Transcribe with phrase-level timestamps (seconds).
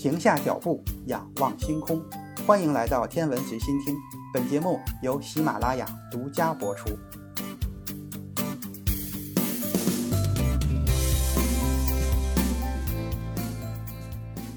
[0.00, 2.02] 停下脚步，仰望星空。
[2.46, 3.94] 欢迎来到天文随心听，
[4.32, 6.88] 本节目由喜马拉雅独家播出。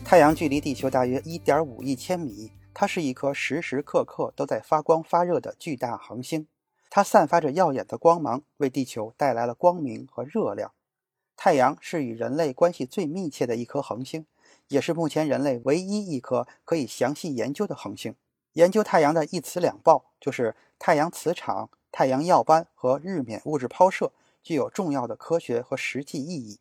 [0.06, 6.48] 太阳距离地球大约1.5亿千米，它是一颗时时刻刻都在发光发热的巨大恒星。
[6.90, 10.72] 它散发着耀眼的光芒，为地球带来了光明和热量。
[11.36, 14.26] 太阳是与人类关系最密切的一颗恒星，
[14.74, 18.16] 也是目前人类唯一一颗可以详细研究的恒星。
[18.54, 26.60] 研究太阳的一磁两爆，就是太阳磁场、太阳耀斑和日冕物质抛射，具有重要的科学和实际意义。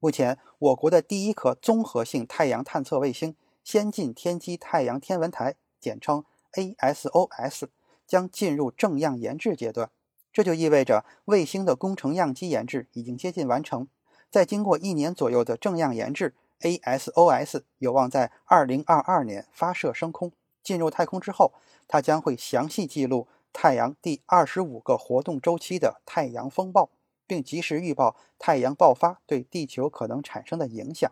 [0.00, 6.24] 目前，我国的第一颗综合性太阳探测卫星——先进天基太阳天文台，简称
[6.54, 7.68] ASOS。
[8.08, 9.90] 将进入正样研制阶段，
[10.32, 13.88] 这就意味着卫星的工程样机研制已经接近完成。
[14.30, 20.32] 在经过一年左右的正样研制，ASOS 有望在2022年发射升空。
[20.62, 21.52] 进入太空之后，
[21.86, 26.90] 它将会详细记录太阳第二十五个活动周期的太阳风暴，
[27.26, 31.10] 并及时预报太阳爆发对地球可能产生的影响。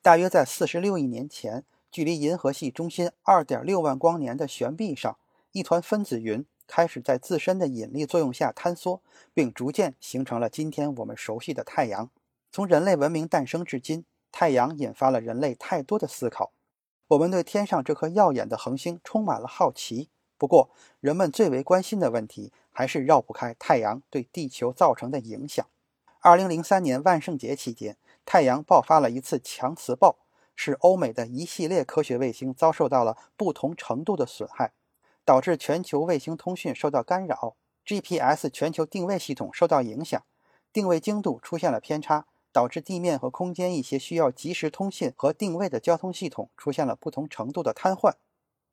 [0.00, 5.18] 大约在46亿年前，距离银河系中心2.6万光年的悬臂上。
[5.52, 9.02] 一团分子云开始在自身的引力作用下坍缩，
[9.34, 12.10] 并逐渐形成了今天我们熟悉的太阳。
[12.52, 16.52] 从人类文明诞生至今，太阳引发了人类太多的思考。
[17.08, 20.10] 我们对天上这颗耀眼的恒星充满了好奇。
[20.36, 20.70] 不过，
[21.00, 25.66] 人们最为关心的问题还是绕不开太阳对地球造成的影响。
[26.20, 30.18] 二零零三年万圣节期间，太阳爆发了一次强磁暴，
[30.54, 34.72] 使欧美的一系列科学卫星遭受到了不同程度的损害。
[35.24, 40.22] 导致全球卫星通讯受到干扰，GPS 全球定位系统受到影响，
[40.72, 48.14] 定位精度出现了偏差，导致地面和空间一些需要及时通信和定位的交通系统出现了不同程度的瘫痪。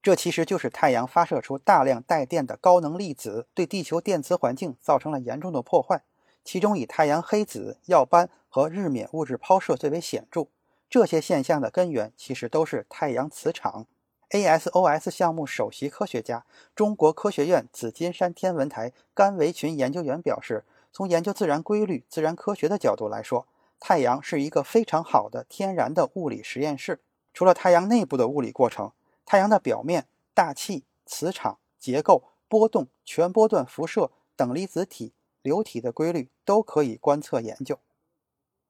[0.02, 6.04] 这其实就是太阳发射出大量带电的高能粒子，对地球电磁环境造成了严重的破坏。
[6.44, 10.46] 其中以太阳黑子、耀斑和日冕物质抛射最为显著。
[10.88, 13.88] 这些现象的根源其实都是太阳磁场。
[14.30, 20.64] ASOS 项目首席科学家、中国科学院紫金山天文台甘维群研究员表示
[20.94, 23.48] ：“从研究自然规律、自然科学的角度来说，
[23.88, 27.02] 太阳是一个非常好的天然的物理实验室。
[27.36, 28.92] 除了太阳内部的物理过程，
[29.28, 35.14] 太阳的表面、大气、磁场、结构、波动、全波段辐射、等离子体、
[35.44, 37.78] 流体的规律都可以观测研究。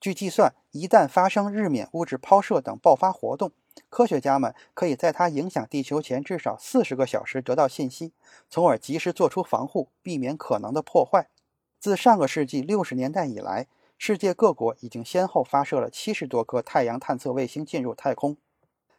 [0.02, 3.54] 据计算，一旦发生日冕物质抛射等爆发活动，
[3.88, 8.12] 科学家们可以在它影响地球前至少四十个小时得到信息，
[8.50, 11.30] 从而及时做出防护，避免可能的破坏。
[11.80, 13.68] 自上个世纪六十年代以来，
[13.98, 18.38] 世界各国已经先后发射了七十多颗太阳探测卫星进入太空。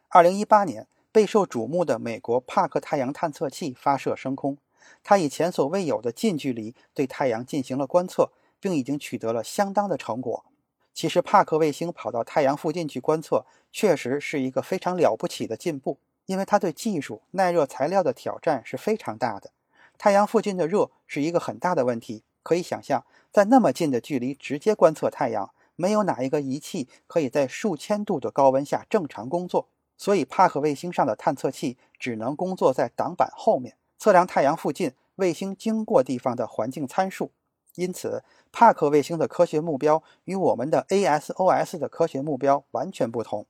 [0.09, 4.57] 二零一八年，备受瞩目的美国帕克太阳探测器发射升空，
[5.03, 10.45] 它以前所未有的近距离对太阳进行了观测，并已经取得了相当的成果。
[10.93, 19.51] 其实，帕克卫星跑到太阳附近去观测，确实是一个非常了不起的进步，因为它对技术耐热材料的挑战是非常大的。
[19.99, 29.67] 太阳附近的热是一个很大的问题，可以想象，在那么近的距离直接观测太阳，没有哪一个仪器可以在数千度的高温下正常工作。
[29.97, 37.31] 所以，帕克卫星上的探测器只能工作在挡板后面，测量太阳附近卫星经过地方的环境参数。
[37.75, 43.45] 因此，帕克卫星的科学目标与我们的 ASOS 的科学目标完全不同。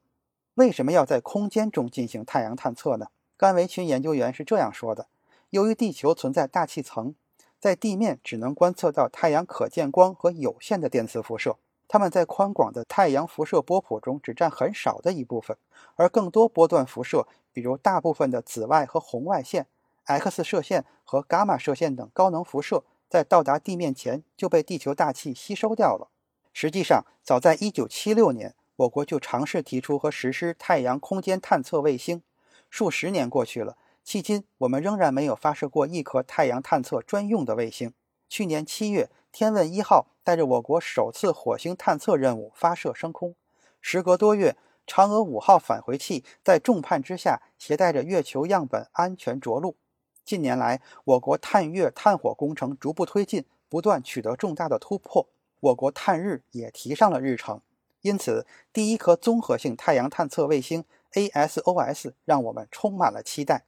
[0.56, 3.09] 为什么要在空间中进行太阳探测呢？
[3.38, 5.06] 甘维群研究员是这样说的：
[5.52, 7.13] 由于地球存在大气层，
[7.59, 11.57] 在地面只能观测到太阳可见光和有限的电磁辐射，
[11.88, 15.57] 它们在宽广的太阳辐射波谱中只占很少的一部分，
[15.95, 19.68] 而更多波段辐射，比如大部分的紫外和红外线、
[20.06, 22.84] X 射线和伽马射线等高能辐射。
[23.09, 26.09] 在到达地面前就被地球大气吸收掉了。
[26.51, 32.21] 实际上，早在1976年，我国就尝试提出和实施太阳空间探测卫星。
[32.69, 33.77] 数十年过去了，
[34.07, 37.94] 迄今我们仍然没有发射过一颗太阳探测专用的卫星。
[38.30, 43.36] 去年七月，天问一号带着我国首次火星探测任务发射升空。
[43.81, 44.56] 时隔多月，
[44.88, 49.75] 嫦娥五号返回器在众盼之下，携带着月球样本安全着陆。
[50.24, 55.27] 近年来，我国探月探火工程逐步推进，不断取得重大的突破。
[55.59, 57.59] 我国探日也提上了日程，
[58.00, 63.65] 因此，第一颗综合性太阳探测卫星 ASOS 让我们充满了期待。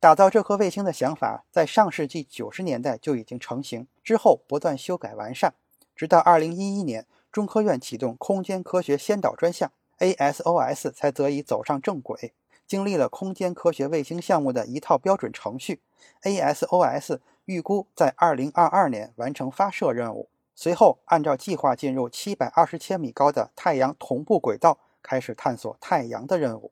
[0.00, 5.54] 打造这颗卫星的想法在上世纪九十年代就已经成型，之后不断修改完善，
[5.96, 12.32] 直到二零一一年，中科院启动空间科学先导专项 ASOS 才得以走上正轨。
[12.64, 15.80] 经历了空间科学卫星项目的一套标准程序
[16.22, 26.70] ，ASOS 预估在2022年完成发射任务，随后按照计划进入720千米高的太阳同步轨道，开始探索太阳的任务。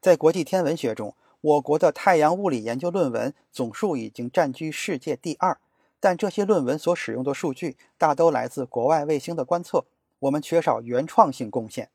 [0.00, 5.58] 在国际天文学中，我国的太阳物理研究论文总数已经占据世界第二，
[6.00, 9.84] 但这些论文所使用的数据大都来自国外卫星的观测，
[10.20, 11.90] 我们缺少原创性贡献。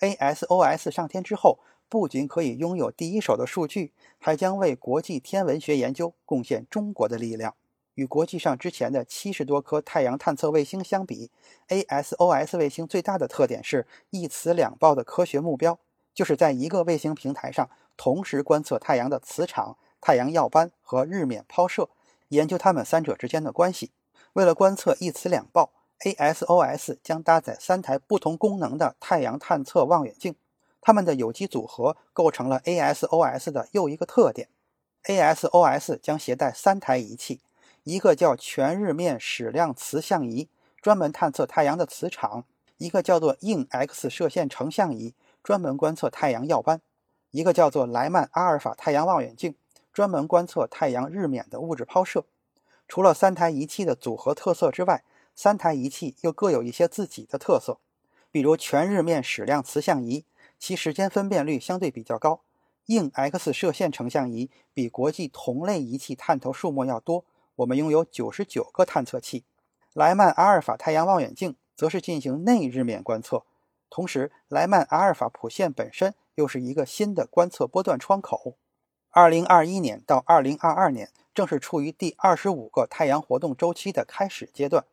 [0.00, 1.58] ASOS 上天之后。
[1.88, 7.54] 不仅可以拥有第一手的数据，还将为国际天文学研究贡献中国的力量。
[7.96, 11.30] 与国际上之前的七十多颗太阳探测卫星相比
[11.68, 15.78] ，ASOS 卫星最大的特点是一词两报的科学目标，
[16.14, 21.88] 就是在一个卫星平台上同时观测太阳的磁场、太阳耀斑和日冕抛射，
[22.28, 23.90] 研究它们三者之间的关系。
[24.34, 25.70] 为了观测一磁两报
[26.00, 30.34] ，ASOS 将搭载三台不同功能的太阳探测望远镜。
[30.80, 34.48] 它们的有机组合构成了 ASOS 的又一个特点。
[35.04, 37.40] ASOS 将携带三台仪器，
[37.84, 40.48] 一个叫全日面矢量磁像仪，
[40.80, 42.42] 专门探测太阳的磁场；
[42.78, 46.78] 一个叫做硬 X 射线成像仪，专门观测太阳耀斑；
[47.30, 49.54] 一个叫做莱曼阿尔法太阳望远镜，
[49.92, 52.24] 专门观测太阳日冕的物质抛射。
[52.86, 55.02] 除了三台仪器的组合特色之外，
[55.34, 57.78] 三台仪器又各有一些自己的特色，
[58.30, 60.24] 比如全日面矢量磁像仪。
[60.58, 62.42] 其时间分辨率相对比较高，
[62.86, 67.24] 硬 X 射线成像仪比国际同类仪器探头数目要多，
[67.56, 69.44] 我们拥有九十九个探测器。
[69.92, 73.42] 莱曼阿尔法太阳望远镜则是进行内日冕观测，
[73.92, 78.56] 同时莱曼阿尔法谱线本身又是一个新的观测波段窗口。
[79.10, 84.86] 二零二一年到二零二二年正是处于第二十五个太阳活动周期的开始阶段，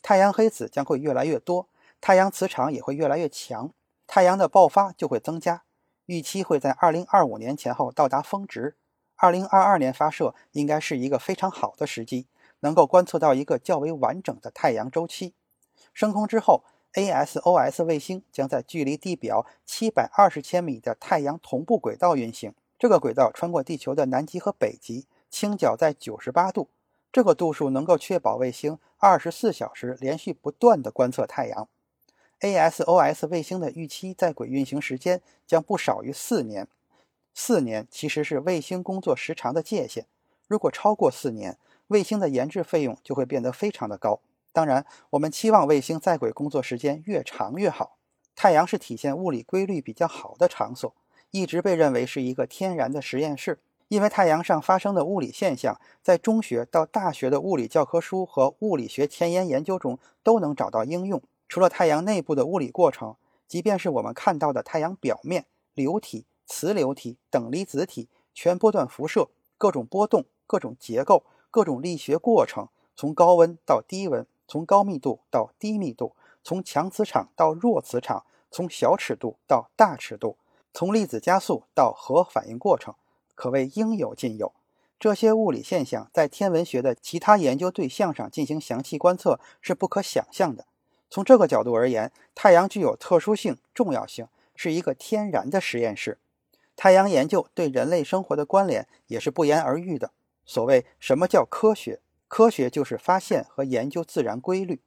[0.00, 1.68] 太阳黑子将会越来越多，
[2.00, 3.70] 太阳磁场也会越来越强。
[4.06, 5.64] 太阳的爆发就会增加，
[6.06, 8.74] 预期会在二零二五年前后到达峰值。
[9.16, 12.26] 二零二二年发射应该是一个非常好的时机，
[12.60, 15.34] 能够观测到一个较为完整的太阳周期。
[15.92, 16.64] 升空之后
[16.96, 22.52] ，ASOS 卫星将在距离地表七百二十千米的太阳同步轨道运行。
[22.78, 26.68] 这个轨道穿过地球的南极和北极，倾角在九十八度。
[27.12, 31.68] 这个度数能够确保卫星二十四小时连续不断的观测太阳。
[32.40, 36.66] ASOS 卫星的预期在轨运行时间将不少于四年。
[37.32, 40.06] 四年其实是卫星工作时长的界限。
[40.46, 41.58] 如果超过四年，
[41.88, 44.20] 卫星的研制费用就会变得非常的高。
[44.56, 47.98] 当然，我们期望卫星在轨工作时间越长越好。
[48.34, 50.94] 太阳是体现物理规律比较好的场所，
[51.30, 53.60] 一直被认为是一个天然的实验室。
[53.88, 61.20] 因为太阳上发生的物理现象，在中学到大学的物理教科书和物理学前沿研究中都能找到应用。
[61.46, 63.16] 除了太阳内部的物理过程，
[63.46, 65.44] 即便是我们看到的太阳表面、
[65.74, 69.28] 流体、磁流体、等离子体、全波段辐射、
[69.58, 80.36] 各种波动、各种结构、各种力学过程，从高温到低温，从高密度到低密度，从强磁场到弱磁场，从小尺度到大尺度，
[80.72, 82.94] 从粒子加速到核反应过程，
[83.34, 84.52] 可谓应有尽有。
[84.98, 90.66] 这些物理现象在天文学的其他研究对象上进行详细观测是不可想象的。
[91.10, 96.18] 从这个角度而言，太阳具有特殊性、重要性，是一个天然的实验室。
[96.74, 100.12] 太阳研究对人类生活的关联也是不言而喻的。
[100.44, 102.00] 所谓什么叫科学？
[102.28, 104.80] 科学就是发现和研究自然规律。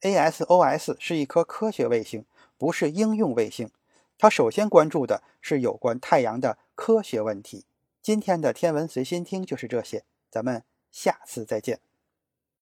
[0.00, 2.24] ASOS 是一颗科学卫星，
[2.58, 3.70] 不是应用卫星。
[4.18, 7.64] 它首先关注的是有关太阳的科学问题。
[8.02, 11.80] 今天的天文随心听就是这些，咱们下次再见。